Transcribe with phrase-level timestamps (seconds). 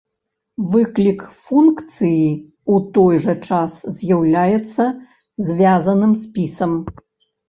[0.75, 2.23] Выклік функцыі
[2.75, 4.87] у той жа час з'яўляецца
[5.51, 6.73] звязаным спісам.